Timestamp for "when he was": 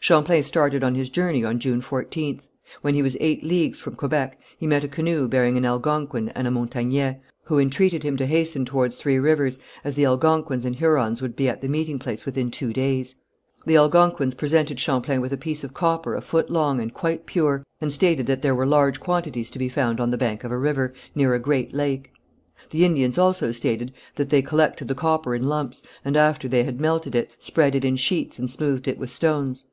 2.82-3.16